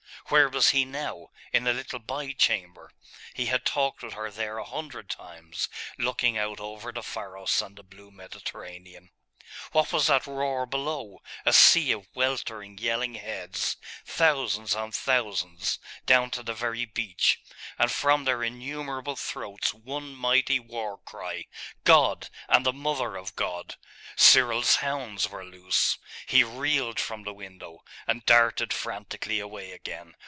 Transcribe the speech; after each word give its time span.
Where 0.27 0.47
was 0.47 0.69
he 0.69 0.85
now? 0.85 1.31
In 1.51 1.67
a 1.67 1.73
little 1.73 1.99
by 1.99 2.31
chamber.... 2.31 2.91
He 3.33 3.47
had 3.47 3.65
talked 3.65 4.01
with 4.01 4.13
her 4.13 4.31
there 4.31 4.59
a 4.59 4.63
hundred 4.63 5.09
times, 5.09 5.67
looking 5.97 6.37
out 6.37 6.61
over 6.61 6.93
the 6.93 7.03
Pharos 7.03 7.61
and 7.61 7.75
the 7.75 7.83
blue 7.83 8.11
Mediterranean.... 8.11 9.09
What 9.73 9.91
was 9.91 10.07
that 10.07 10.27
roar 10.27 10.65
below? 10.65 11.21
A 11.45 11.51
sea 11.51 11.91
of 11.91 12.07
weltering 12.15 12.77
yelling 12.77 13.15
heads, 13.15 13.75
thousands 14.05 14.73
on 14.73 14.93
thousands, 14.93 15.77
down 16.05 16.31
to 16.31 16.43
the 16.43 16.53
very 16.53 16.85
beach; 16.85 17.41
and 17.77 17.91
from 17.91 18.23
their 18.23 18.41
innumerable 18.43 19.17
throats 19.17 19.73
one 19.73 20.15
mighty 20.15 20.57
war 20.61 20.99
cry 20.99 21.47
'God, 21.83 22.29
and 22.47 22.65
the 22.65 22.71
mother 22.71 23.17
of 23.17 23.35
God!' 23.35 23.75
Cyril's 24.15 24.77
hounds 24.77 25.27
were 25.27 25.43
loose.... 25.43 25.97
He 26.25 26.45
reeled 26.45 26.99
from 27.01 27.23
the 27.23 27.33
window, 27.33 27.83
and 28.07 28.25
darted 28.25 28.71
frantically 28.71 29.41
away 29.41 29.73
again.... 29.73 30.13